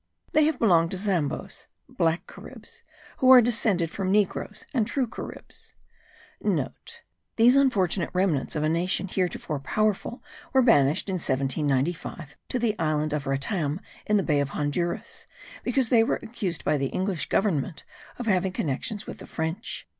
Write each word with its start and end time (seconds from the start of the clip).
They 0.31 0.45
have 0.45 0.57
belonged 0.57 0.89
to 0.89 0.97
Zambos 0.97 1.67
(black 1.87 2.25
Caribs) 2.25 2.81
who 3.19 3.31
are 3.31 3.39
descended 3.39 3.91
from 3.91 4.11
Negroes 4.11 4.65
and 4.73 4.87
true 4.87 5.05
Caribs.* 5.05 5.75
(* 6.91 7.35
These 7.35 7.55
unfortunate 7.55 8.09
remnants 8.11 8.55
of 8.55 8.63
a 8.63 8.67
nation 8.67 9.07
heretofore 9.07 9.59
powerful 9.59 10.23
were 10.53 10.63
banished 10.63 11.07
in 11.07 11.17
1795 11.21 12.35
to 12.49 12.57
the 12.57 12.75
Island 12.79 13.13
of 13.13 13.27
Rattam 13.27 13.79
in 14.07 14.17
the 14.17 14.23
Bay 14.23 14.39
of 14.39 14.49
Honduras 14.57 15.27
because 15.63 15.89
they 15.89 16.03
were 16.03 16.19
accused 16.23 16.65
by 16.65 16.77
the 16.79 16.87
English 16.87 17.29
Government 17.29 17.83
of 18.17 18.25
having 18.25 18.53
connexions 18.53 19.05
with 19.05 19.19
the 19.19 19.27
French. 19.27 19.87